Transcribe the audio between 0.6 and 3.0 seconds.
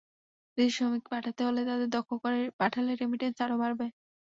শ্রমিক পাঠাতে হলে, তাদের দক্ষ করে পাঠালে